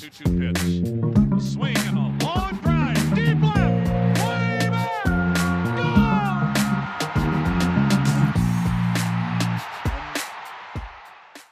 [0.00, 0.62] 2 2 pitch.
[1.36, 3.14] A swing and a long drive.
[3.14, 3.90] Deep left.
[4.24, 5.06] Way back.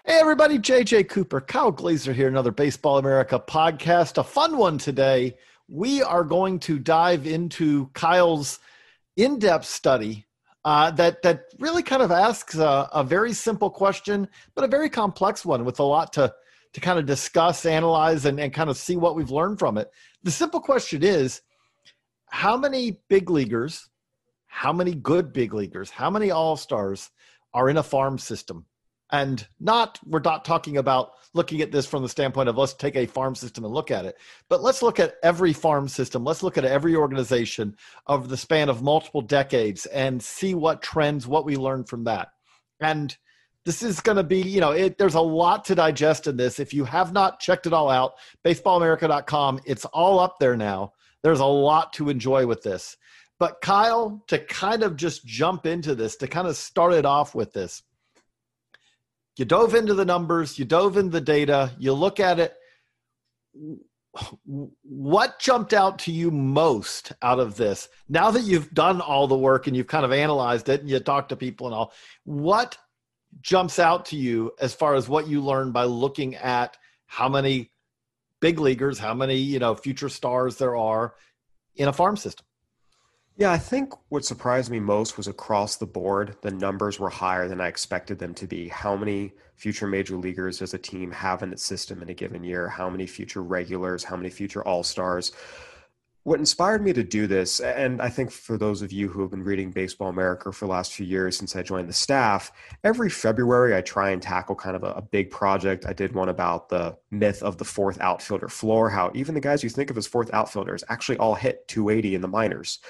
[0.07, 4.16] Hey, everybody, JJ Cooper, Kyle Glaser here, another Baseball America podcast.
[4.16, 5.37] A fun one today.
[5.69, 8.61] We are going to dive into Kyle's
[9.19, 10.25] in depth study
[10.65, 14.89] uh, that, that really kind of asks a, a very simple question, but a very
[14.89, 16.33] complex one with a lot to,
[16.73, 19.90] to kind of discuss, analyze, and, and kind of see what we've learned from it.
[20.22, 21.43] The simple question is
[22.27, 23.89] how many big leaguers,
[24.46, 27.11] how many good big leaguers, how many all stars
[27.54, 28.67] are in a farm system?
[29.11, 32.97] and not we're not talking about looking at this from the standpoint of let's take
[32.97, 34.16] a farm system and look at it
[34.48, 37.75] but let's look at every farm system let's look at every organization
[38.06, 42.28] over the span of multiple decades and see what trends what we learn from that
[42.80, 43.16] and
[43.69, 46.58] this is going to be you know it, there's a lot to digest in this
[46.58, 51.41] if you have not checked it all out baseballamerica.com it's all up there now there's
[51.41, 52.96] a lot to enjoy with this
[53.39, 57.34] but kyle to kind of just jump into this to kind of start it off
[57.34, 57.83] with this
[59.39, 62.55] you dove into the numbers, you dove into the data, you look at it.
[64.83, 67.89] What jumped out to you most out of this?
[68.08, 70.98] Now that you've done all the work and you've kind of analyzed it and you
[70.98, 71.92] talk to people and all,
[72.24, 72.77] what
[73.40, 76.76] jumps out to you as far as what you learned by looking at
[77.06, 77.70] how many
[78.40, 81.14] big leaguers, how many, you know, future stars there are
[81.76, 82.44] in a farm system?
[83.36, 87.46] Yeah, I think what surprised me most was across the board, the numbers were higher
[87.46, 88.66] than I expected them to be.
[88.66, 92.42] How many future major leaguers does a team have in its system in a given
[92.42, 92.68] year?
[92.68, 94.02] How many future regulars?
[94.02, 95.30] How many future all stars?
[96.28, 99.30] What inspired me to do this, and I think for those of you who have
[99.30, 102.52] been reading Baseball America for the last few years since I joined the staff,
[102.84, 105.86] every February I try and tackle kind of a, a big project.
[105.86, 109.64] I did one about the myth of the fourth outfielder floor, how even the guys
[109.64, 112.80] you think of as fourth outfielders actually all hit 280 in the minors.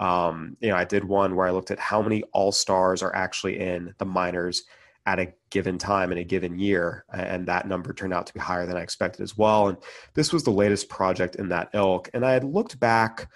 [0.00, 3.14] Um, you know, I did one where I looked at how many all stars are
[3.14, 4.62] actually in the minors
[5.06, 8.40] at a given time in a given year, and that number turned out to be
[8.40, 9.68] higher than I expected as well.
[9.68, 9.78] And
[10.14, 12.10] this was the latest project in that ilk.
[12.12, 13.30] And I had looked back,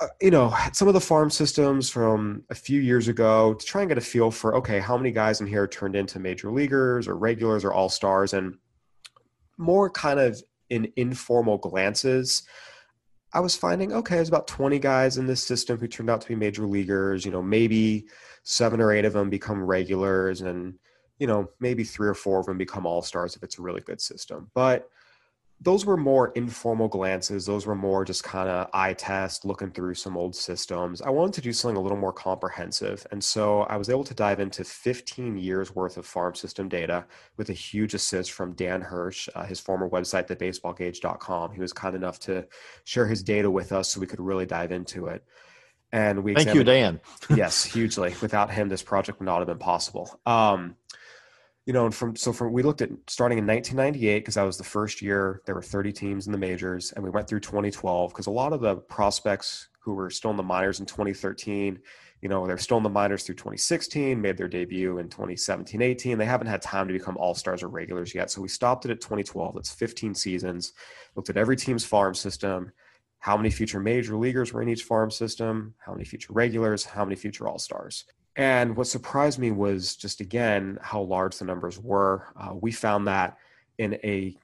[0.00, 3.66] uh, you know, at some of the farm systems from a few years ago to
[3.66, 6.50] try and get a feel for okay, how many guys in here turned into major
[6.50, 8.54] leaguers or regulars or all stars, and
[9.58, 10.40] more kind of
[10.70, 12.44] in informal glances.
[13.34, 16.28] I was finding, okay, there's about 20 guys in this system who turned out to
[16.28, 17.24] be major leaguers.
[17.24, 18.06] You know, maybe
[18.42, 20.74] seven or eight of them become regulars, and,
[21.18, 23.80] you know, maybe three or four of them become all stars if it's a really
[23.80, 24.50] good system.
[24.54, 24.88] But
[25.62, 27.46] those were more informal glances.
[27.46, 31.00] Those were more just kind of eye test, looking through some old systems.
[31.00, 33.06] I wanted to do something a little more comprehensive.
[33.12, 37.04] And so I was able to dive into 15 years worth of farm system data
[37.36, 41.52] with a huge assist from Dan Hirsch, uh, his former website, thebaseballgauge.com.
[41.52, 42.44] He was kind enough to
[42.84, 45.24] share his data with us so we could really dive into it.
[45.92, 47.00] And we thank you, Dan.
[47.36, 48.14] yes, hugely.
[48.20, 50.18] Without him, this project would not have been possible.
[50.26, 50.76] Um,
[51.66, 54.58] you know, and from so from we looked at starting in 1998 because that was
[54.58, 58.10] the first year there were 30 teams in the majors, and we went through 2012
[58.10, 61.78] because a lot of the prospects who were still in the minors in 2013,
[62.20, 66.18] you know, they're still in the minors through 2016, made their debut in 2017, 18.
[66.18, 68.92] They haven't had time to become all stars or regulars yet, so we stopped it
[68.92, 69.54] at 2012.
[69.54, 70.72] That's 15 seasons.
[71.16, 72.72] Looked at every team's farm system,
[73.18, 77.04] how many future major leaguers were in each farm system, how many future regulars, how
[77.04, 78.04] many future all stars.
[78.36, 82.28] And what surprised me was just again how large the numbers were.
[82.36, 83.36] Uh, we found that
[83.78, 84.36] in a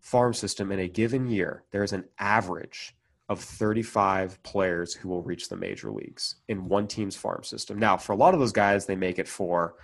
[0.00, 2.94] farm system in a given year, there's an average
[3.28, 7.78] of 35 players who will reach the major leagues in one team's farm system.
[7.78, 9.76] Now, for a lot of those guys, they make it for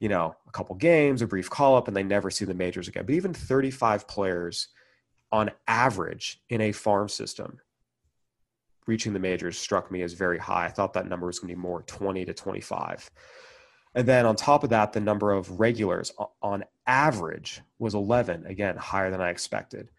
[0.00, 2.88] you know a couple games, a brief call up, and they never see the majors
[2.88, 3.06] again.
[3.06, 4.68] But even 35 players
[5.30, 7.60] on average in a farm system
[8.86, 10.66] reaching the majors struck me as very high.
[10.66, 13.10] I thought that number was going to be more 20 to 25.
[13.94, 16.12] And then on top of that, the number of regulars
[16.42, 19.90] on average was 11, again, higher than I expected.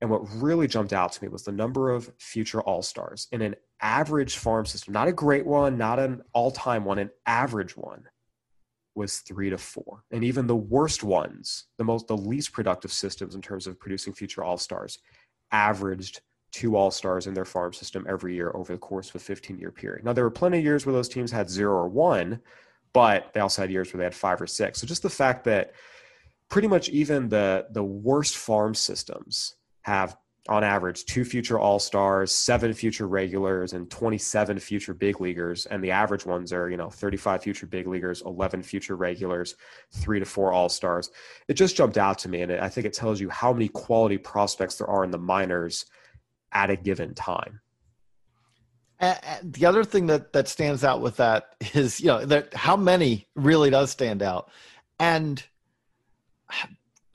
[0.00, 3.42] And what really jumped out to me was the number of future all stars in
[3.42, 7.76] an average farm system, not a great one, not an all time one, an average
[7.76, 8.08] one
[8.94, 10.04] was three to four.
[10.10, 14.12] And even the worst ones, the most, the least productive systems in terms of producing
[14.12, 14.98] future all stars,
[15.50, 16.20] averaged
[16.52, 19.58] two all stars in their farm system every year over the course of a 15
[19.58, 20.04] year period.
[20.04, 22.40] Now, there were plenty of years where those teams had zero or one,
[22.92, 24.80] but they also had years where they had five or six.
[24.80, 25.72] So just the fact that
[26.52, 30.16] pretty much even the the worst farm systems have
[30.48, 35.82] on average two future all stars seven future regulars and 27 future big leaguers and
[35.82, 39.54] the average ones are you know 35 future big leaguers 11 future regulars
[39.92, 41.10] three to four all stars
[41.46, 44.18] it just jumped out to me and i think it tells you how many quality
[44.18, 45.86] prospects there are in the minors
[46.52, 47.60] at a given time
[48.98, 52.76] and the other thing that that stands out with that is you know that how
[52.76, 54.50] many really does stand out
[54.98, 55.44] and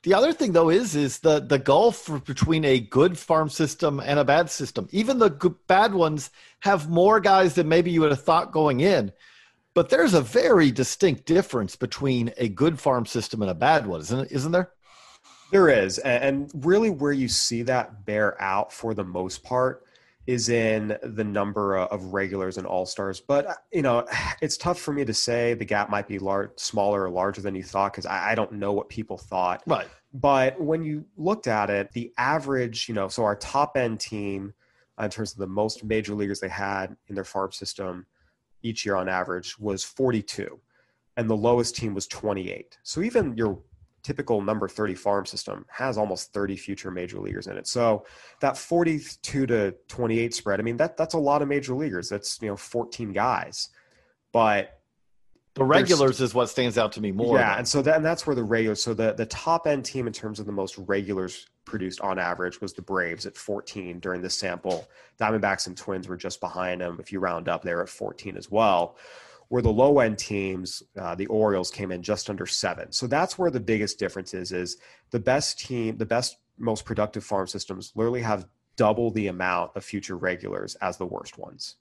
[0.02, 4.18] the other thing though is is the the gulf between a good farm system and
[4.18, 4.88] a bad system.
[4.92, 6.30] Even the good, bad ones
[6.60, 9.12] have more guys than maybe you would have thought going in.
[9.74, 14.00] But there's a very distinct difference between a good farm system and a bad one,
[14.00, 14.70] isn't isn't there?
[15.50, 19.84] There is, and really where you see that bear out for the most part
[20.26, 23.18] is in the number of regulars and all stars.
[23.18, 24.06] But uh, you know,
[24.42, 27.54] it's tough for me to say the gap might be large, smaller or larger than
[27.54, 29.62] you thought because I, I, don't know what people thought.
[29.66, 29.88] Right.
[30.12, 34.52] But when you looked at it, the average, you know, so our top end team
[35.00, 38.06] uh, in terms of the most major leaguers they had in their farm system
[38.62, 40.58] each year on average was 42
[41.16, 43.60] and the lowest team was 28 so even your
[44.08, 47.66] typical number 30 farm system has almost 30 future major leaguers in it.
[47.66, 48.06] So
[48.40, 52.08] that 42 to 28 spread, I mean, that that's a lot of major leaguers.
[52.08, 53.68] That's, you know, 14 guys.
[54.32, 54.80] But
[55.52, 57.36] the regulars is what stands out to me more.
[57.36, 58.82] Yeah, and so that and that's where the regulars.
[58.82, 62.62] So the the top end team in terms of the most regulars produced on average
[62.62, 64.88] was the Braves at 14 during this sample.
[65.20, 66.96] Diamondbacks and Twins were just behind them.
[66.98, 68.96] If you round up, they're at 14 as well
[69.48, 72.92] where the low end teams, uh, the Orioles came in just under seven.
[72.92, 74.52] So that's where the biggest difference is.
[74.52, 74.76] Is
[75.10, 78.46] the best team, the best, most productive farm systems literally have
[78.76, 81.76] double the amount of future regulars as the worst ones.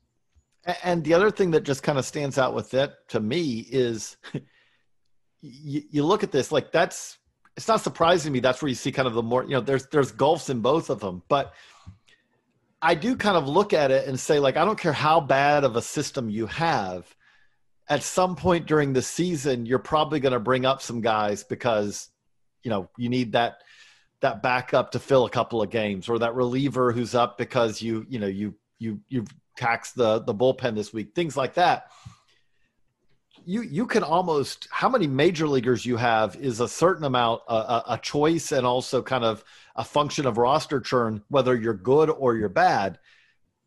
[0.84, 4.18] And the other thing that just kind of stands out with that to me is
[5.42, 7.18] you, you look at this like that's
[7.56, 9.62] it's not surprising to me that's where you see kind of the more you know
[9.62, 11.54] there's there's gulfs in both of them but
[12.82, 15.64] i do kind of look at it and say like i don't care how bad
[15.64, 17.16] of a system you have
[17.90, 22.10] at some point during the season, you're probably going to bring up some guys because,
[22.64, 23.62] you know, you need that
[24.20, 28.06] that backup to fill a couple of games, or that reliever who's up because you,
[28.10, 31.92] you know, you you you've taxed the the bullpen this week, things like that.
[33.46, 37.84] You you can almost how many major leaguers you have is a certain amount a,
[37.90, 39.44] a choice and also kind of
[39.76, 43.00] a function of roster churn, whether you're good or you're bad.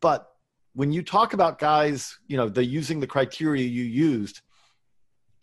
[0.01, 0.30] But
[0.73, 4.41] when you talk about guys, you know, the using the criteria you used,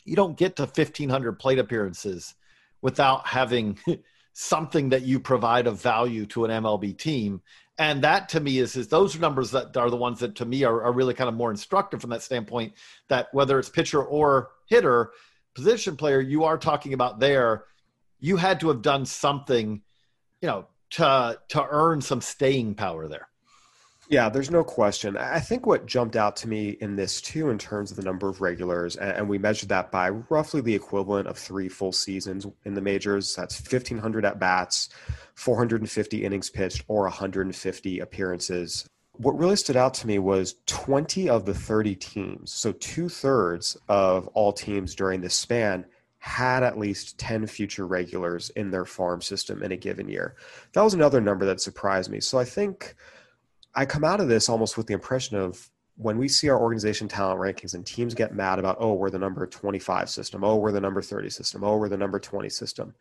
[0.04, 2.34] you don't get to 1500 plate appearances
[2.80, 3.78] without having
[4.32, 7.42] something that you provide of value to an MLB team.
[7.78, 10.64] And that to me is, is those numbers that are the ones that to me
[10.64, 12.72] are, are really kind of more instructive from that standpoint
[13.08, 15.12] that whether it's pitcher or hitter,
[15.54, 17.64] position player, you are talking about there,
[18.20, 19.82] you had to have done something,
[20.40, 23.28] you know, to to earn some staying power there.
[24.10, 25.18] Yeah, there's no question.
[25.18, 28.26] I think what jumped out to me in this too, in terms of the number
[28.26, 32.72] of regulars, and we measured that by roughly the equivalent of three full seasons in
[32.72, 33.34] the majors.
[33.34, 34.88] That's 1,500 at bats,
[35.34, 38.88] 450 innings pitched, or 150 appearances.
[39.12, 43.76] What really stood out to me was 20 of the 30 teams, so two thirds
[43.90, 45.84] of all teams during this span,
[46.20, 50.34] had at least 10 future regulars in their farm system in a given year.
[50.72, 52.20] That was another number that surprised me.
[52.20, 52.94] So I think
[53.74, 57.08] I come out of this almost with the impression of when we see our organization
[57.08, 60.72] talent rankings and teams get mad about, oh, we're the number 25 system, oh, we're
[60.72, 62.94] the number 30 system, oh, we're the number 20 system.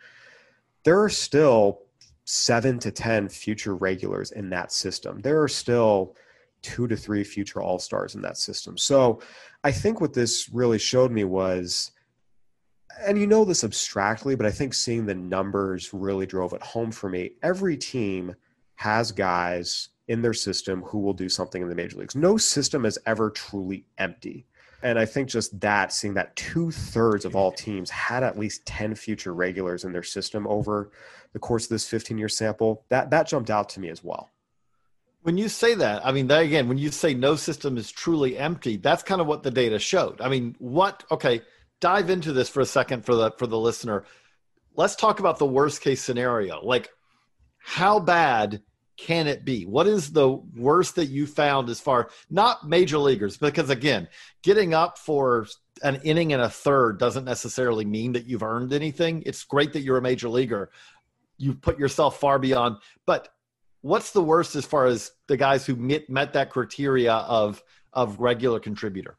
[0.83, 1.83] There are still
[2.25, 5.19] seven to 10 future regulars in that system.
[5.21, 6.15] There are still
[6.63, 8.77] two to three future all stars in that system.
[8.77, 9.21] So
[9.63, 11.91] I think what this really showed me was,
[13.05, 16.91] and you know this abstractly, but I think seeing the numbers really drove it home
[16.91, 17.31] for me.
[17.43, 18.35] Every team
[18.75, 22.15] has guys in their system who will do something in the major leagues.
[22.15, 24.45] No system is ever truly empty.
[24.83, 28.65] And I think just that, seeing that two thirds of all teams had at least
[28.65, 30.91] 10 future regulars in their system over
[31.33, 34.29] the course of this 15 year sample, that, that jumped out to me as well.
[35.23, 38.37] When you say that, I mean, that again, when you say no system is truly
[38.37, 40.21] empty, that's kind of what the data showed.
[40.21, 41.41] I mean, what, okay,
[41.79, 44.05] dive into this for a second for the, for the listener.
[44.75, 46.63] Let's talk about the worst case scenario.
[46.63, 46.89] Like,
[47.57, 48.61] how bad
[48.97, 49.65] can it be?
[49.65, 53.37] What is the worst that you found as far not major leaguers?
[53.37, 54.07] Because again,
[54.41, 55.47] getting up for
[55.83, 59.23] an inning and a third doesn't necessarily mean that you've earned anything.
[59.25, 60.71] It's great that you're a major leaguer.
[61.37, 62.77] You've put yourself far beyond.
[63.05, 63.29] But
[63.81, 67.63] what's the worst as far as the guys who met, met that criteria of
[67.93, 69.17] of regular contributor?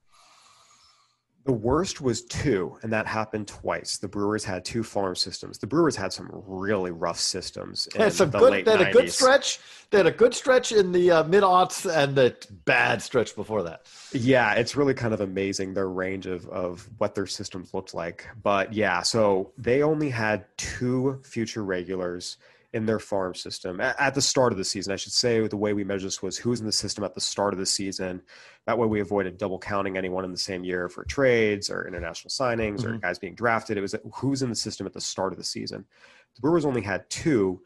[1.45, 3.97] The worst was two, and that happened twice.
[3.97, 5.59] The Brewers had two farm systems.
[5.59, 7.89] The Brewers had some really rough systems.
[7.95, 8.65] In some the good.
[8.65, 9.61] They had a good stretch.
[9.91, 13.63] They had a good stretch in the uh, mid aughts and the bad stretch before
[13.63, 13.87] that.
[14.13, 18.27] Yeah, it's really kind of amazing their range of of what their systems looked like.
[18.43, 22.37] But yeah, so they only had two future regulars
[22.75, 24.93] in their farm system at, the start of the season.
[24.93, 27.15] I should say the way we measure this was who was in the system at
[27.15, 28.21] the start of the season.
[28.67, 32.31] That way we avoided double counting anyone in the same year for trades or international
[32.31, 33.01] signings or Mhm.
[33.01, 33.79] guys being drafted.
[33.79, 35.87] It was who's in the system at the start of the season.
[36.35, 37.63] The Brewers only had two,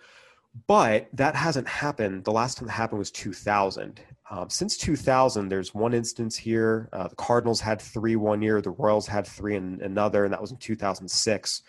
[0.68, 2.25] but that hasn't happened.
[2.25, 4.00] The last time that happened was 2000.
[4.30, 6.88] Um, since 2000, there's one instance here.
[6.92, 10.40] Uh, the Cardinals had three one year, the Royals had three in another, and that
[10.40, 11.62] was in 2006.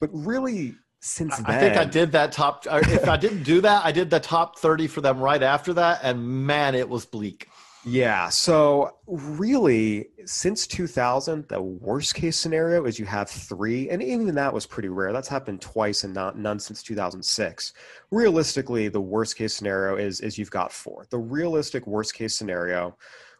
[0.00, 2.66] But really, since then, I think I did that top.
[2.68, 5.72] Uh, if I didn't do that, I did the top thirty for them right after
[5.74, 7.48] that, and man, it was bleak.
[7.84, 8.28] Yeah.
[8.28, 14.52] So really, since 2000, the worst case scenario is you have three, and even that
[14.52, 15.14] was pretty rare.
[15.14, 17.72] That's happened twice and not none since 2006.
[18.10, 21.06] Realistically, the worst case scenario is is you've got four.
[21.08, 22.96] The realistic worst case scenario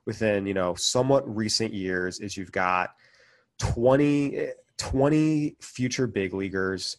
[0.06, 2.94] within you know somewhat recent years is you've got
[3.58, 6.96] 20, eh, 20 future big leaguers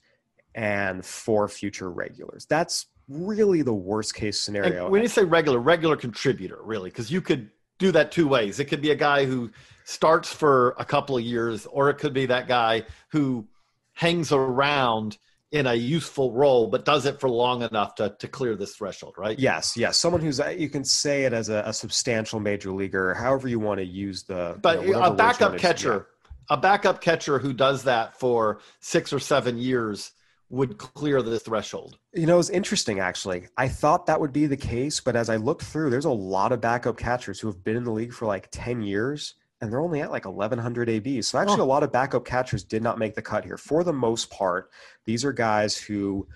[0.56, 2.46] and four future regulars.
[2.46, 4.90] That's really the worst case And scenario.
[4.90, 8.60] when you say regular, regular contributor, really, because you could do that two ways.
[8.60, 9.52] It could be a guy who
[9.86, 13.48] starts for a couple of years, or it could be that guy who
[13.94, 15.18] hangs around
[15.52, 19.16] in a useful role, but does it for long enough to, to clear this threshold,
[19.18, 19.38] right?
[19.38, 19.98] Yes, yes.
[19.98, 23.60] Someone who's uh, you can say it as a, a substantial major leaguer, however you
[23.60, 24.58] want to use the.
[24.62, 26.08] But you know, a backup catcher,
[26.50, 30.12] a backup catcher who does that for six or seven years
[30.52, 31.98] would clear the threshold.
[32.14, 33.48] You know, it's interesting actually.
[33.58, 36.52] I thought that would be the case, but as I looked through, there's a lot
[36.52, 39.80] of backup catchers who have been in the league for like ten years, and they're
[39.80, 41.28] only at like 1100 ABs.
[41.28, 41.64] So actually, Oh.
[41.64, 43.58] a lot of backup catchers did not make the cut here.
[43.58, 44.70] For the most part,
[45.06, 46.28] these are guys who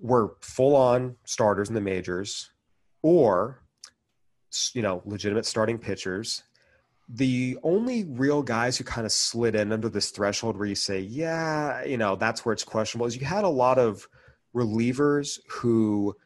[0.00, 2.50] were full on starters in the majors,
[3.02, 3.60] or
[4.72, 6.44] you know, legitimate starting pitchers
[7.08, 11.00] the only real guys who kind of slid in under this threshold where you say,
[11.00, 14.08] yeah, you know, that's where it's questionable is you had a lot of
[14.54, 16.16] relievers who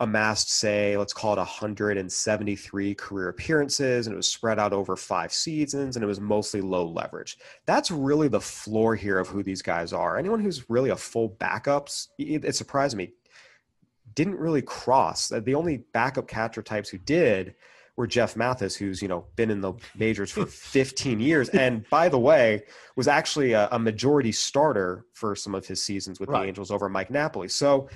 [0.00, 5.32] amassed, say, let's call it 173 career appearances, and it was spread out over five
[5.32, 7.38] seasons, and it was mostly low leverage.
[7.66, 10.18] That's really the floor here of who these guys are.
[10.18, 13.12] Anyone who's really a full backups, it, it surprised me,
[14.14, 15.28] didn't really cross.
[15.28, 17.54] The only backup catcher types who did
[17.96, 22.08] were Jeff Mathis, who's you know been in the majors for 15 years, and by
[22.08, 22.64] the way,
[22.96, 26.42] was actually a, a majority starter for some of his seasons with Right.
[26.42, 27.48] the Angels over Mike Napoli.
[27.48, 27.88] So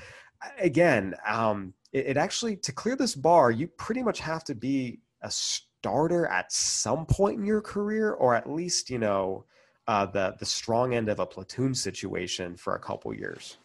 [0.58, 5.00] again, um, it, it actually to clear this bar, you pretty much have to be
[5.22, 9.44] a starter at some point in your career, or at least you know
[9.88, 13.56] uh, the the strong end of a platoon situation for a couple years.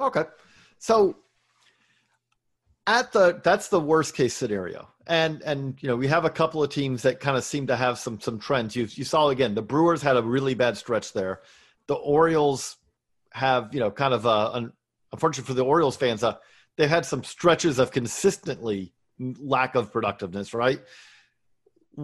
[0.00, 0.24] Okay.
[0.78, 1.16] So
[2.88, 4.88] at the that's the worst case scenario.
[5.06, 7.76] And and you know, we have a couple of teams that kind of seem to
[7.76, 8.74] have some some trends.
[8.74, 11.42] You you saw again, the Brewers had a really bad stretch there.
[11.86, 12.76] The Orioles
[13.32, 14.72] have, you know, kind of a an,
[15.12, 16.36] unfortunately for the Orioles fans, uh,
[16.76, 20.80] they've had some stretches of consistently lack of productiveness, right?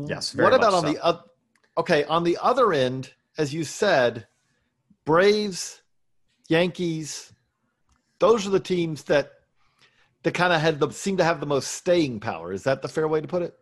[0.06, 0.92] Yes, very What about on so.
[0.92, 1.20] the other
[1.78, 4.26] okay, on the other end, as you said,
[5.04, 5.82] Braves,
[6.48, 7.32] Yankees,
[8.18, 9.32] those are the teams that
[10.24, 12.52] that kind of had the seem to have the most staying power.
[12.52, 13.56] Is that the fair way to put it?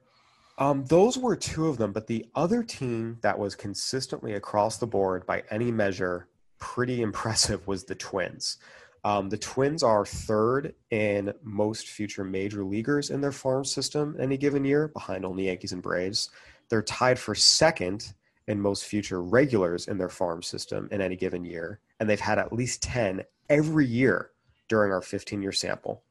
[0.59, 4.87] Um, those were two of them, but the other team that was consistently across the
[4.87, 6.29] board by any measure
[6.59, 8.59] pretty impressive was the Twins.
[9.05, 14.37] Um, the Twins are third in most future major leaguers in their farm system any
[14.37, 16.31] given year, behind only Yankees and Braves.
[16.69, 18.13] They're tied for second
[18.47, 22.39] in most future regulars in their farm system in any given year, and they've had
[22.39, 24.31] at least 10 every year
[24.69, 26.05] during our 15 year sample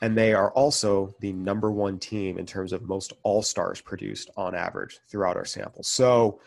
[0.00, 4.30] and they are also the number one team in terms of most all stars produced
[4.36, 5.82] on average throughout our sample.
[5.82, 6.40] So,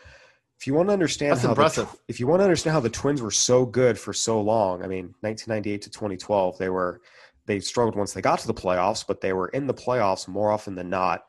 [0.58, 1.90] if you want to understand That's how impressive.
[1.90, 4.82] The, if you want to understand how the Twins were so good for so long,
[4.82, 7.00] I mean, 1998 to 2012, they were
[7.46, 10.50] they struggled once they got to the playoffs, but they were in the playoffs more
[10.50, 11.26] often than not.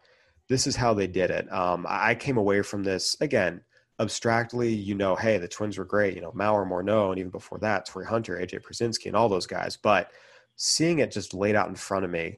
[0.48, 1.52] This is how they did it.
[1.52, 3.62] Um, I came away from this again
[4.00, 4.74] abstractly.
[4.74, 6.16] You know, hey, the Twins were great.
[6.16, 9.48] You know, Mauer, Morneau, and even before that, Torii Hunter, AJ Pierzynski, and all those
[9.48, 10.12] guys, but
[10.56, 12.38] seeing it just laid out in front of me,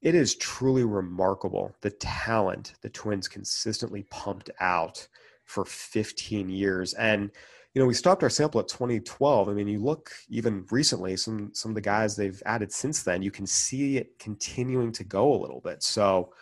[0.00, 5.06] it is truly remarkable the talent the Twins consistently pumped out
[5.44, 6.94] for 15 years.
[6.94, 7.30] And
[7.74, 9.48] you know, we stopped our sample at 2012.
[9.48, 13.22] I mean, you look even recently, some some of the guys they've added since then,
[13.22, 15.82] you can see it continuing to go a little bit.
[15.82, 16.34] So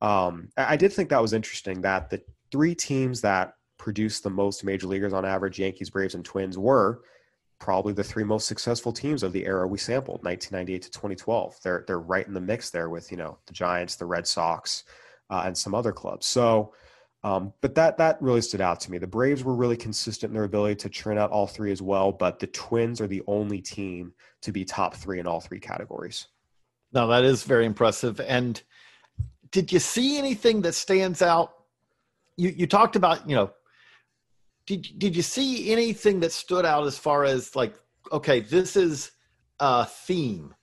[0.00, 4.64] um, I did think that was interesting that the three teams that produced the most
[4.64, 7.02] major leaguers on average, Yankees, Braves, and Twins, were
[7.58, 11.58] probably the three most successful teams of the era we sampled, 1998 to 2012.
[11.62, 14.84] They're they're right in the mix there with you know the Giants, the Red Sox,
[15.30, 16.26] uh, and some other clubs.
[16.26, 16.72] So,
[17.24, 18.98] um, but that that really stood out to me.
[18.98, 22.12] The Braves were really consistent in their ability to churn out all three as well,
[22.12, 24.12] but the Twins are the only team
[24.42, 26.28] to be top three in all three categories.
[26.92, 28.20] No, that is very impressive.
[28.20, 28.62] And
[29.50, 31.52] did you see anything that stands out?
[32.36, 33.50] You you talked about you know
[34.68, 37.74] did did you see anything that stood out as far as like
[38.12, 39.12] okay this is
[39.60, 40.54] a theme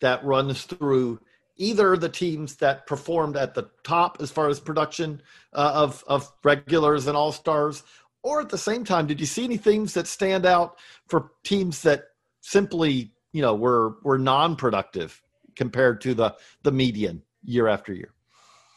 [0.00, 1.20] that runs through
[1.56, 6.32] either the teams that performed at the top as far as production uh, of of
[6.42, 7.84] regulars and all stars
[8.24, 11.82] or at the same time did you see any themes that stand out for teams
[11.82, 12.02] that
[12.40, 15.22] simply you know were were non-productive
[15.54, 18.12] compared to the the median year after year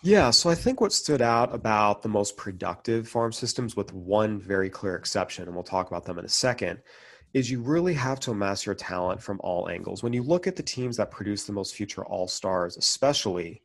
[0.05, 4.39] yeah, so I think what stood out about the most productive farm systems, with one
[4.39, 6.79] very clear exception, and we'll talk about them in a second,
[7.33, 10.03] is you really have to amass your talent from all angles.
[10.03, 13.63] When you look at the teams that produce the most future all stars, especially,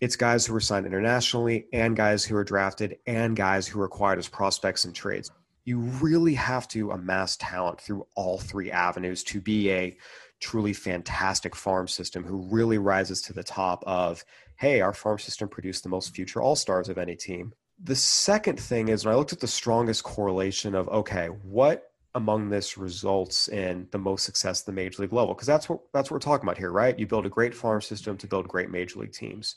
[0.00, 3.86] it's guys who were signed internationally and guys who are drafted and guys who are
[3.86, 5.32] acquired as prospects and trades.
[5.64, 9.96] You really have to amass talent through all three avenues to be a
[10.38, 14.24] truly fantastic farm system who really rises to the top of
[14.56, 17.52] hey, our farm system produced the most future all stars of any team.
[17.82, 22.48] The second thing is when I looked at the strongest correlation of, okay, what among
[22.48, 25.34] this results in the most success at the major league level?
[25.34, 26.98] Because that's what that's what we're talking about here, right?
[26.98, 29.56] You build a great farm system to build great major league teams.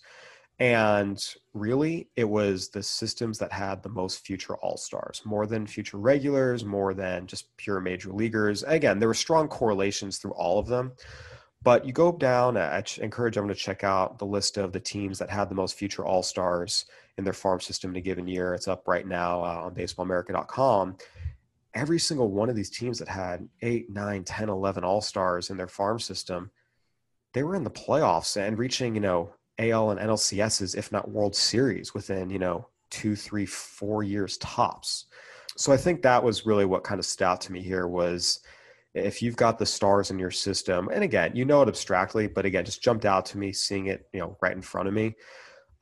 [0.59, 5.65] And really, it was the systems that had the most future all stars, more than
[5.65, 8.63] future regulars, more than just pure major leaguers.
[8.63, 10.91] Again, there were strong correlations through all of them.
[11.61, 15.19] But you go down, I encourage everyone to check out the list of the teams
[15.19, 16.85] that had the most future All Stars
[17.17, 18.53] in their farm system in a given year.
[18.53, 20.97] It's up right now uh, on baseballamerica.com.
[21.73, 25.57] Every single one of these teams that had 8, 9, 10, 11 All Stars in
[25.57, 26.49] their farm system,
[27.33, 31.35] they were in the playoffs and reaching, you know, AL and NLCSs, if not World
[31.35, 35.05] Series, within, you know, two, three, four years tops.
[35.57, 38.39] So I think that was really what kind of stood out to me here was–
[38.93, 42.45] if you've got the stars in your system, and again, you know it abstractly, but
[42.45, 45.15] again, just jumped out to me seeing it, you know, right in front of me.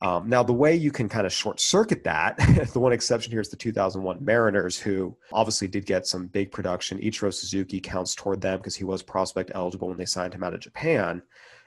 [0.00, 2.38] Um, now, the way you can kind of short circuit that,
[2.72, 6.98] the one exception here is the 2001 Mariners, who obviously did get some big production.
[6.98, 10.54] Ichiro Suzuki counts toward them because he was prospect eligible when they signed him out
[10.54, 11.22] of Japan.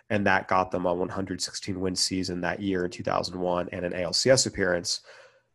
[0.09, 4.47] And that got them a 116 win season that year in 2001 and an ALCS
[4.47, 5.01] appearance.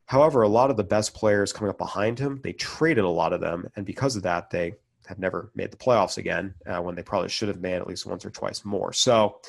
[0.07, 3.33] However, a lot of the best players coming up behind him, they traded a lot
[3.33, 3.69] of them.
[3.77, 4.75] And because of that, they
[5.07, 8.07] have never made the playoffs again uh, when they probably should have made at least
[8.07, 8.93] once or twice more.
[8.93, 9.41] So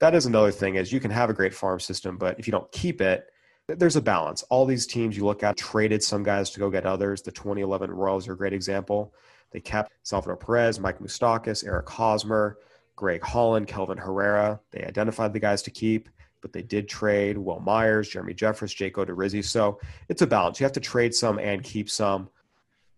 [0.00, 2.50] that is another thing is you can have a great farm system, but if you
[2.52, 3.26] don't keep it,
[3.68, 4.42] there's a balance.
[4.44, 7.22] All these teams you look at traded some guys to go get others.
[7.22, 9.14] The 2011 Royals are a great example.
[9.52, 12.58] They kept Salvador Perez, Mike Moustakas, Eric Hosmer,
[12.96, 14.60] Greg Holland, Kelvin Herrera.
[14.70, 16.08] They identified the guys to keep,
[16.40, 19.44] but they did trade Wil Myers, Jeremy Jeffress, Jake Odorizzi.
[19.44, 20.60] So it's a balance.
[20.60, 22.28] You have to trade some and keep some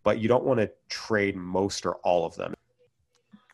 [0.02, 2.54] but you don't want to trade most or all of them.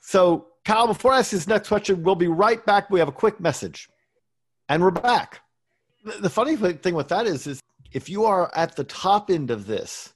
[0.00, 2.90] So, Kyle, before I ask this next question, we'll be right back.
[2.90, 3.88] We have a quick message,
[4.68, 5.40] and we're back.
[6.20, 7.60] The funny thing with that is, is
[7.92, 10.12] if you are at the top end of this,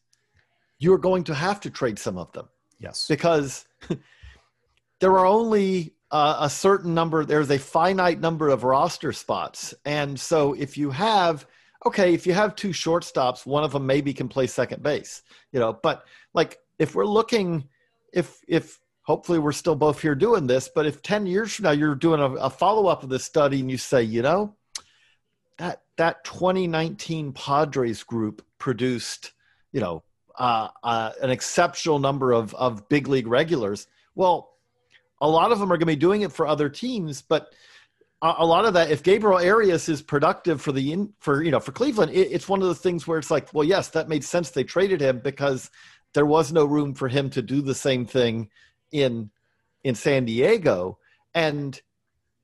[0.79, 2.49] you're going to have to trade some of them.
[2.79, 3.66] Yes, because
[5.01, 7.25] there are only uh, a certain number.
[7.25, 11.47] There's a finite number of roster spots, and so if you have
[11.87, 15.61] okay, if you have two shortstops, one of them maybe can play second base, you
[15.61, 17.68] know, but like if we're looking,
[18.12, 21.71] if, if hopefully we're still both here doing this, but if 10 years from now
[21.73, 24.55] you're doing a, a follow up of this study and you say, you know,
[25.59, 29.33] that, that 2019 Padres group produced,
[29.73, 30.03] you know,
[30.38, 33.87] uh, uh, an exceptional number of, of big league regulars.
[34.14, 34.51] Well,
[35.21, 37.55] a lot of them are going to be doing it for other teams, but
[38.22, 41.61] a lot of that if gabriel arias is productive for the in, for you know
[41.61, 44.24] for cleveland it, it's one of the things where it's like well yes that made
[44.24, 44.50] sense.
[44.50, 45.70] They traded him because
[46.14, 48.50] there was no room for him to do the same thing
[48.90, 49.30] in
[49.85, 50.98] in san diego.
[51.35, 51.80] And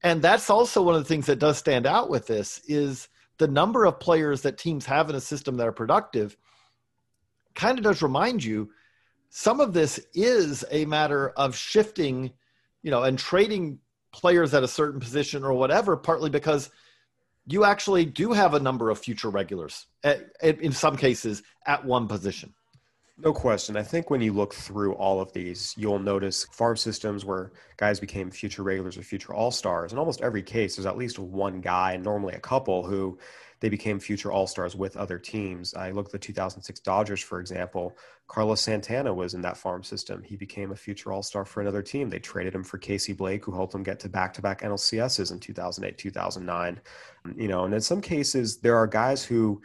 [0.03, 3.49] and that's also one of the things that does stand out with this is the
[3.49, 6.37] number of players that teams have in a system that are productive
[7.55, 8.71] kind of does remind you
[9.31, 12.33] some of this is a matter of shifting
[12.83, 13.79] you know and trading
[14.19, 16.71] players at a certain position or whatever, partly because
[17.47, 21.85] you actually do have a number of future regulars eh, at, in some cases at
[21.85, 22.53] one position.
[23.21, 23.77] No question.
[23.77, 27.99] I think when you look through all of these, you'll notice farm systems where guys
[27.99, 29.93] became future regulars or future all stars.
[29.93, 33.19] In almost every case, there's at least one guy, and normally a couple, who
[33.61, 35.75] they became future All Stars with other teams.
[35.75, 37.97] I look at the 2006 Dodgers, for example.
[38.29, 40.23] Carlos Santana was in that farm system.
[40.23, 42.09] He became a future All Star for another team.
[42.09, 45.33] They traded him for Casey Blake, who helped them get to back to back NLCSs
[45.33, 46.81] in 2008, 2009.
[47.37, 49.61] You know, and in some cases, there are guys who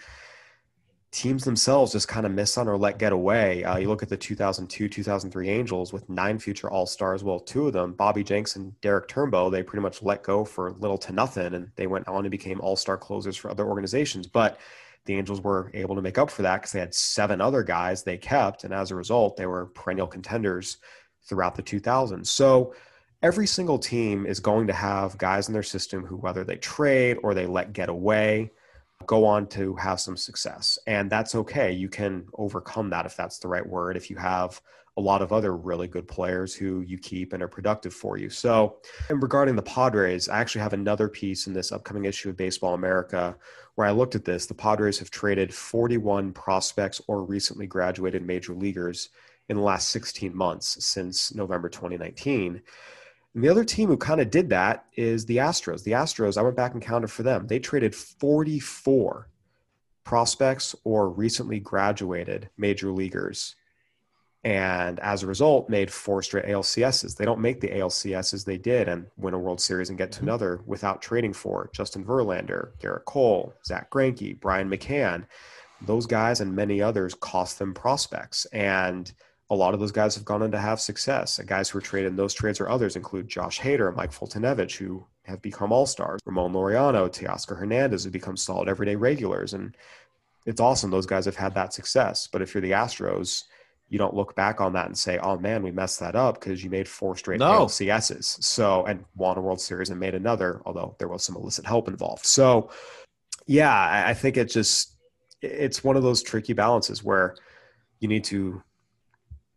[1.13, 3.63] teams themselves just kind of miss on or let get away.
[3.63, 7.23] Uh, you look at the 2002 2003 Angels with nine future All Stars.
[7.23, 10.71] Well, two of them, Bobby Jenks and Derek Turnbow, they pretty much let go for
[10.71, 14.25] little to nothing, and they went on and became All Star closers for other organizations.
[14.25, 14.59] But
[15.05, 18.03] the Angels were able to make up for that because they had seven other guys
[18.03, 20.77] they kept, and as a result, they were perennial contenders
[21.25, 22.25] throughout the 2000s.
[22.25, 22.73] So
[23.21, 27.17] every single team is going to have guys in their system who, whether they trade
[27.21, 28.51] or they let get away,
[29.07, 30.79] go on to have some success.
[30.87, 31.71] And that's okay.
[31.71, 34.61] You can overcome that if that's the right word, if you have
[34.97, 38.29] a lot of other really good players who you keep and are productive for you.
[38.29, 38.77] So,
[39.09, 42.75] and regarding the Padres, I actually have another piece in this upcoming issue of Baseball
[42.75, 43.35] America
[43.75, 44.45] where I looked at this.
[44.45, 49.09] The Padres have traded 41 prospects or recently graduated major leaguers
[49.49, 52.61] in the last 16 months since November 2019.
[53.33, 55.83] And the other team who kind of did that is the Astros.
[55.83, 57.47] The Astros, I went back and counted for them.
[57.47, 59.29] They traded 44
[60.03, 63.55] prospects or recently graduated major leaguers.
[64.43, 67.15] And as a result, made four straight ALCSs.
[67.15, 70.17] They don't make the ALCSs they did and win a World Series and get to
[70.17, 70.27] mm-hmm.
[70.27, 75.25] another without trading for Justin Verlander, Gerrit Cole, Zack Greinke, Brian McCann.
[75.81, 78.45] Those guys and many others cost them prospects.
[78.47, 79.11] And
[79.53, 81.39] a lot of those guys have gone on to have success.
[81.39, 84.75] And guys who were traded in those trades or others include Josh Hader, Mike Foltynewicz,
[84.75, 89.53] who have become all stars, Ramon Laureano, Teoscar Hernandez, who become solid everyday regulars.
[89.53, 89.75] And
[90.45, 90.91] it's awesome.
[90.91, 92.27] Those guys have had that success.
[92.27, 93.43] But if you're the Astros,
[93.89, 96.63] you don't look back on that and say, "Oh man, we messed that up" because
[96.63, 97.65] you made four straight no.
[97.65, 98.43] LCSs.
[98.43, 101.87] So and won a World Series and made another, although there was some illicit help
[101.87, 102.25] involved.
[102.25, 102.71] So
[103.45, 104.93] yeah, I think it just
[105.41, 107.35] it's one of those tricky balances where
[107.99, 108.63] you need to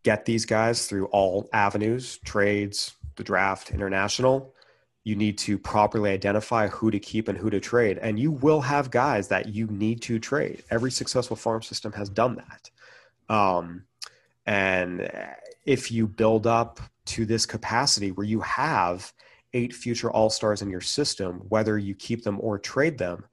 [0.07, 4.55] get these guys through all avenues trades, the draft, international.
[5.03, 7.99] You need to properly identify who to keep and who to trade.
[7.99, 10.63] And you will have guys that you need to trade.
[10.71, 12.71] Every successful farm system has done that.
[13.35, 13.83] Um,
[14.47, 15.11] and
[15.65, 19.13] if you build up to this capacity where you have
[19.55, 23.25] eight future all stars in your system, whether you keep them or trade them,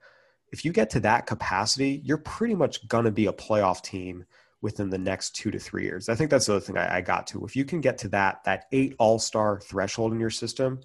[0.52, 4.26] if you get to that capacity, you're pretty much going to be a playoff team
[4.64, 6.08] within the next two to three years.
[6.08, 7.46] I think that's the other thing I, I got to.
[7.46, 10.80] If you can get to that that eight All Star threshold in your system,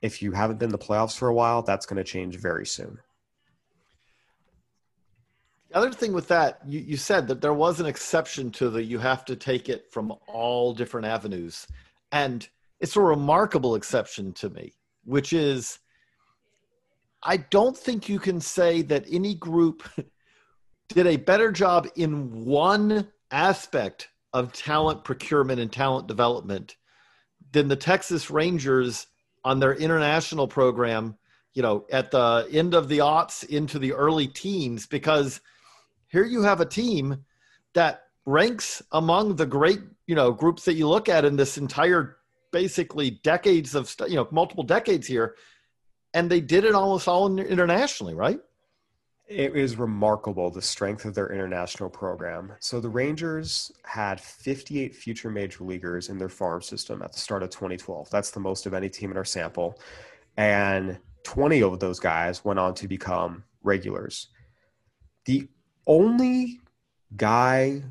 [0.00, 2.66] if you haven't been in the playoffs for a while, that's going to change very
[2.66, 2.98] soon.
[5.68, 8.82] The other thing with that, you, you said that there was an exception to the
[8.82, 11.66] you have to take it from all different avenues.
[12.10, 12.48] And
[12.80, 14.72] it's a remarkable exception to me,
[15.04, 15.78] which is
[17.22, 19.82] I don't think you can say that any group
[20.88, 26.76] did a better job in one aspect of talent procurement and talent development
[27.52, 29.06] than the Texas Rangers
[29.44, 31.16] on their international program,
[31.52, 35.40] you know, at the end of the aughts into the early teens, because
[36.08, 37.24] here you have a team
[37.74, 42.16] that ranks among the great, you know, groups that you look at in this entire
[42.52, 45.36] basically decades of, you know, multiple decades here.
[46.12, 48.38] And they did it almost all internationally, right?
[49.26, 52.52] It is remarkable the strength of their international program.
[52.60, 57.42] So the Rangers had 58 future major leaguers in their farm system at the start
[57.42, 58.10] of 2012.
[58.10, 59.80] That's the most of any team in our sample.
[60.36, 64.28] And 20 of those guys went on to become regulars.
[65.24, 65.48] The
[65.86, 66.60] only
[67.16, 67.82] guy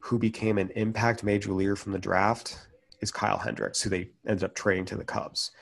[0.00, 2.66] who became an impact major leaguer from the draft
[3.00, 5.52] is Kyle Hendricks, who they ended up trading to the Cubs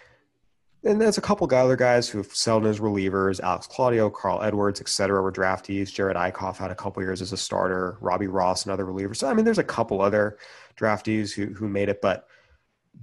[0.84, 3.40] and there's a couple of other guys who've settled as relievers.
[3.40, 5.88] Alex Claudio, Carl Edwards, et cetera, were draftees.
[5.88, 7.98] Jerad Eickhoff had a couple years as a starter.
[8.00, 9.14] Robbie Ross, another reliever.
[9.14, 10.38] So I mean, there's a couple other
[10.76, 12.26] draftees who who made it, but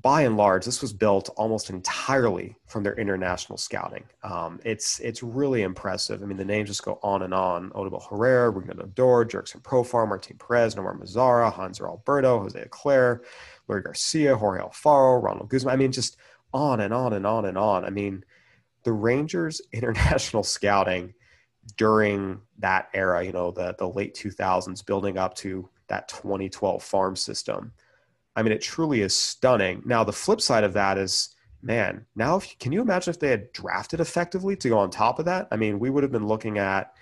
[0.02, 4.04] by and large, this was built almost entirely from their international scouting.
[4.24, 6.22] Um, it's it's really impressive.
[6.22, 10.08] I mean, the names just go on and on: Odubel Herrera, Rougned Odor, Jurickson Profar,
[10.08, 13.26] Martin Perez, Nomar Mazara, Hanser Alberto, Jose Leclerc,
[13.70, 15.74] Leury Garcia, Jorge Alfaro, Ronald Guzman.
[15.74, 16.18] I mean, just
[16.56, 17.86] on and on and on and on.
[17.86, 18.24] I mean,
[18.84, 21.14] the Rangers international scouting
[21.78, 27.16] during that era, you know, the the late 2000s building up to that 2012 farm
[27.16, 27.72] system.
[28.36, 29.82] I mean, it truly is stunning.
[29.86, 33.30] Now, the flip side of that is, man, now if, can you imagine if they
[33.30, 35.48] had drafted effectively to go on top of that?
[35.52, 36.94] I mean, we would have been looking at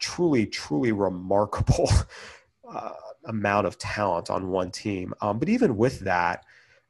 [0.00, 1.90] truly, truly remarkable
[2.68, 2.92] uh,
[3.26, 5.12] amount of talent on one team.
[5.20, 6.44] Um, but even with that,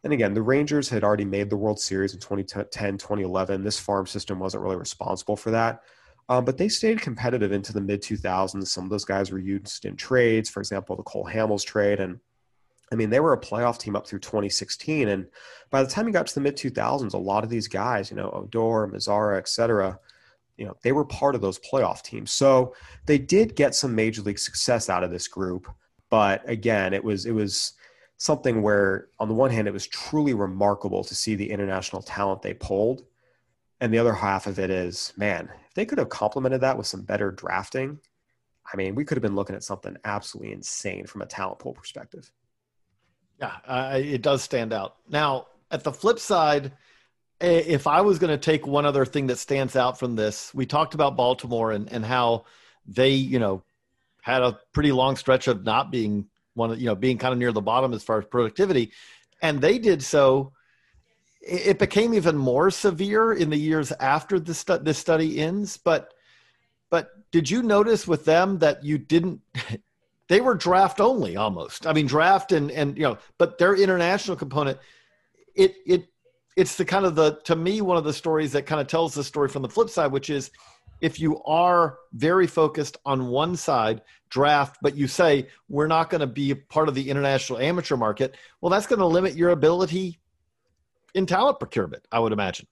[0.05, 3.65] and again, the Rangers had already made the World Series in 2010, 2011.
[3.65, 5.83] This farm system wasn't really responsible for that.
[6.29, 8.67] Um, but they stayed competitive into the mid 2000s.
[8.67, 12.01] Some of those guys were used in trades, for example, the Cole Hamels trade.
[12.01, 12.21] And
[12.93, 15.09] I mean, they were a playoff team up through 2016.
[15.09, 15.27] And
[15.71, 18.17] by the time you got to the mid 2000s, a lot of these guys, you
[18.17, 19.99] know, Odor, Mazara, et cetera,
[20.59, 22.31] you know, they were part of those playoff teams.
[22.31, 22.75] So
[23.07, 25.67] they did get some major league success out of this group.
[26.11, 27.73] But again, it was, it was,
[28.19, 32.43] something where on the one hand it was truly remarkable to see the international talent
[32.43, 33.05] they pulled.
[33.81, 36.89] And the other half of it is man if they could have complemented that with
[36.89, 38.01] some better drafting
[38.73, 41.75] i mean we could have been looking at something absolutely insane from a talent pool
[41.75, 42.31] perspective.
[43.41, 44.97] Yeah uh, it does stand out.
[45.09, 46.73] Now at the flip side
[47.41, 50.67] if i was going to take one other thing that stands out from this we
[50.67, 52.45] talked about baltimore and, and how
[52.85, 53.63] they you know
[54.23, 56.27] had a pretty long stretch of not being
[56.59, 58.93] one of you know being kind of near the bottom as far as productivity,
[59.41, 60.53] and they did so.
[61.41, 65.79] It became even more severe in the years after this stu- this study ends.
[65.79, 66.13] But
[66.91, 69.41] but did you notice with them that you didn't?
[70.29, 71.87] They were draft only almost.
[71.87, 74.79] I mean, draft and and you know, but their international component,
[75.55, 76.09] it it
[76.55, 79.15] it's the kind of the to me one of the stories that kind of tells
[79.15, 80.51] the story from the flip side, which is
[81.01, 86.21] if you are very focused on one side, draft, but you say we're not going
[86.21, 90.19] to be part of the international amateur market, well, that's going to limit your ability
[91.15, 92.67] in talent procurement, I would imagine.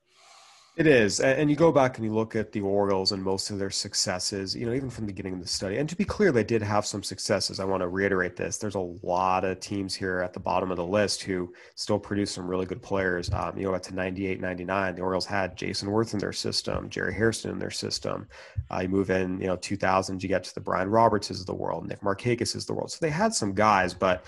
[0.77, 1.21] It is.
[1.21, 4.55] And you go back and you look at the Orioles and most of their successes,
[4.55, 5.79] you know, even from the beginning of the study.
[5.79, 7.59] And to be clear, they did have some successes.
[7.59, 8.59] I want to reiterate this.
[8.59, 12.31] There's a lot of teams here at the bottom of the list who still produce
[12.31, 13.33] some really good players.
[13.33, 16.91] Um, you know, up to 98, 99, the Orioles had Jayson Werth in their system,
[16.91, 18.29] Jerry Hairston in their system.
[18.71, 21.55] Uh, you move in, you know, 2000, you get to the Brian Robertses of the
[21.55, 22.93] world, Nick Markakis is the world.
[22.93, 24.27] So they had some guys, but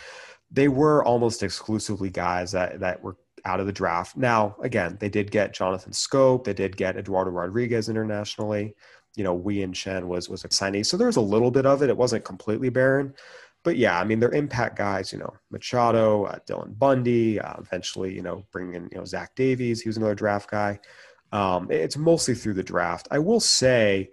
[0.51, 4.17] they were almost exclusively guys that, that were out of the draft.
[4.17, 8.75] Now, again, they did get Jonathan Schoop, They did get Eduardo Rodriguez internationally.
[9.17, 10.87] You know, Wei-Yin Chen was was a signee.
[10.87, 11.91] So there's a little bit of it.
[11.91, 13.15] It wasn't completely barren.
[13.65, 18.15] But yeah, I mean, they're impact guys, you know, Machado, uh, Dylan Bundy, uh, eventually,
[18.15, 19.81] you know, bringing in, you know, Zach Davies.
[19.81, 20.79] He was another draft guy.
[21.33, 23.09] Um, it's mostly through the draft.
[23.11, 24.11] I will say,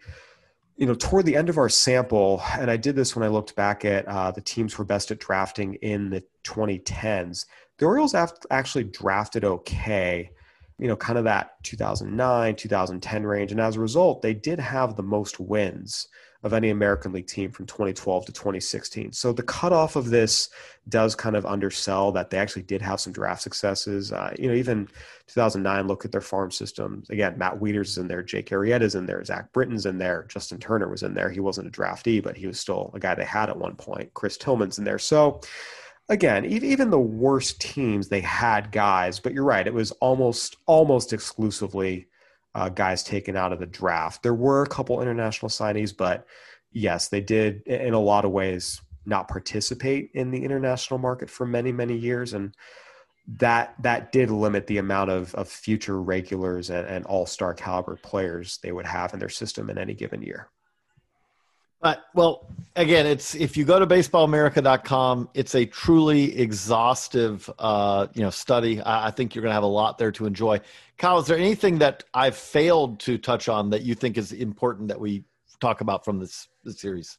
[0.77, 3.55] you know, toward the end of our sample, and I did this when I looked
[3.55, 7.45] back at uh, the teams who were best at drafting in the 2010s
[7.77, 10.31] the Orioles actually drafted okay,
[10.79, 13.51] you know, kind of that 2009, 2010 range.
[13.51, 16.07] And as a result, they did have the most wins
[16.45, 19.11] of any American League team from 2012 to 2016.
[19.13, 20.49] So the cutoff of this
[20.87, 24.11] does kind of undersell that they actually did have some draft successes.
[24.11, 24.87] Uh, you know, even
[25.25, 27.01] 2009, look at their farm system.
[27.09, 30.59] Again, Matt Wieters is in there, Jake Arrieta's in there, Zach Britton's in there, Justin
[30.59, 31.31] Turner was in there.
[31.31, 34.13] He wasn't a draftee, but he was still a guy they had at one point.
[34.13, 34.99] Chris Tillman's in there.
[34.99, 35.41] So
[36.09, 39.65] again, even the worst teams, they had guys, but you're right.
[39.65, 42.07] It was almost almost exclusively
[42.53, 44.23] uh, guys taken out of the draft.
[44.23, 46.25] There were a couple international signees, but
[46.71, 51.45] yes, they did in a lot of ways not participate in the international market for
[51.45, 52.55] many many years, and
[53.27, 57.97] that that did limit the amount of, of future regulars and, and all star caliber
[57.97, 60.49] players they would have in their system in any given year.
[61.81, 68.23] But well, again, it's if you go to baseballamerica.com, it's a truly exhaustive, uh, you
[68.23, 68.81] know, study.
[68.81, 70.61] I, I think you're going to have a lot there to enjoy.
[70.97, 74.87] Kyle, is there anything that I've failed to touch on that you think is important
[74.87, 75.25] that we
[75.59, 77.17] talk about from this, this series?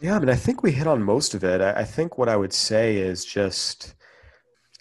[0.00, 1.60] Yeah, I mean, I think we hit on most of it.
[1.60, 3.94] I, I think what I would say is just,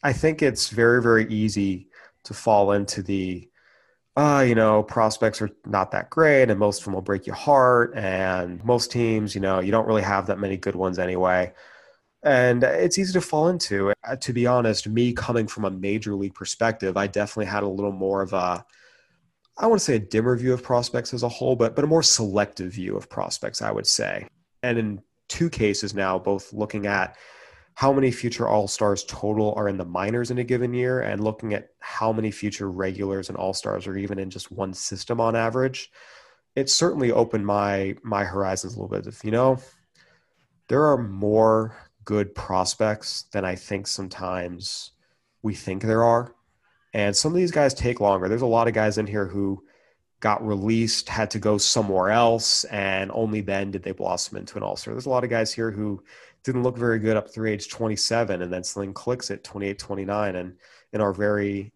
[0.02, 1.88] I think it's very, very easy
[2.24, 3.48] to fall into the
[4.16, 7.36] uh, you know, prospects are not that great and most of them will break your
[7.36, 7.94] heart.
[7.96, 11.54] And most teams, you know, you don't really have that many good ones anyway.
[12.22, 13.92] And it's easy to fall into.
[14.04, 17.68] Uh, to be honest, me coming from a major league perspective, I definitely had a
[17.68, 18.64] little more of a,
[19.58, 21.88] I want to say a dimmer view of prospects as a whole, but, but a
[21.88, 24.28] more selective view of prospects, I would say.
[24.62, 27.18] And in two cases now, both looking at
[27.76, 31.24] how many future all stars total are in the minors in a given year and
[31.24, 35.20] looking at how many future regulars and all stars are even in just one system
[35.20, 35.92] on average
[36.56, 39.08] it certainly opened my my horizons a little bit.
[39.08, 39.58] If you know
[40.68, 44.92] there are more good prospects than i think sometimes
[45.42, 46.34] we think there are.
[46.94, 48.30] And some of these guys take longer.
[48.30, 49.64] There's a lot of guys in here who
[50.20, 54.64] got released had to go somewhere else and only then did they blossom into an
[54.64, 54.94] all-star.
[54.94, 56.02] There's a lot of guys here who
[56.44, 60.36] didn't look very good up through age 27 and then sling clicks at 28 29
[60.36, 60.58] and
[60.92, 61.72] in our very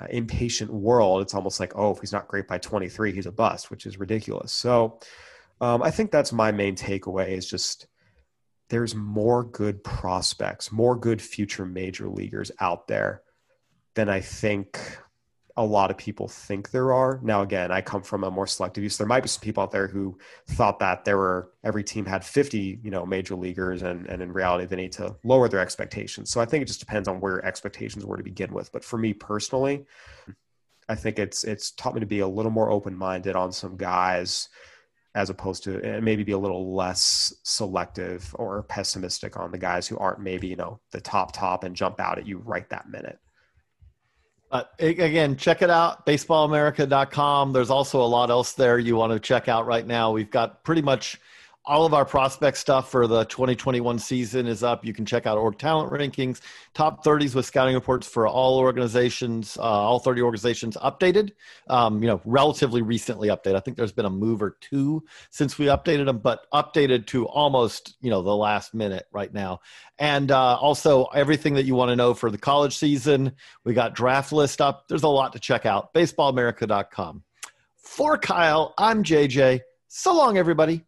[0.00, 3.32] uh, impatient world it's almost like oh if he's not great by 23 he's a
[3.32, 4.52] bust which is ridiculous.
[4.52, 5.00] So
[5.60, 7.86] um, i think that's my main takeaway is just
[8.70, 13.22] there's more good prospects more good future major leaguers out there
[13.94, 14.78] than i think
[15.58, 17.18] a lot of people think there are.
[17.20, 18.96] Now, again, I come from a more selective use.
[18.96, 20.16] There might be some people out there who
[20.46, 24.32] thought that there were every team had 50, you know, major leaguers, and and in
[24.32, 26.30] reality, they need to lower their expectations.
[26.30, 28.70] So I think it just depends on where your expectations were to begin with.
[28.70, 29.84] But for me personally,
[30.88, 33.76] I think it's it's taught me to be a little more open minded on some
[33.76, 34.48] guys
[35.16, 39.88] as opposed to and maybe be a little less selective or pessimistic on the guys
[39.88, 42.88] who aren't maybe you know the top top and jump out at you right that
[42.88, 43.18] minute
[44.50, 49.18] but again check it out baseballamerica.com there's also a lot else there you want to
[49.20, 50.10] check out right now.
[50.12, 51.20] We've got pretty much
[51.68, 54.86] all of our prospect stuff for the 2021 season is up.
[54.86, 56.40] You can check out org talent rankings,
[56.72, 61.32] top 30s with scouting reports for all organizations, uh, all 30 organizations updated.
[61.68, 63.56] Um, you know, relatively recently updated.
[63.56, 67.26] I think there's been a move or two since we updated them, but updated to
[67.28, 69.60] almost you know the last minute right now.
[69.98, 73.32] And uh, also everything that you want to know for the college season.
[73.64, 74.88] We got draft list up.
[74.88, 75.92] There's a lot to check out.
[75.92, 77.24] BaseballAmerica.com.
[77.76, 79.60] For Kyle, I'm JJ.
[79.88, 80.87] So long, everybody.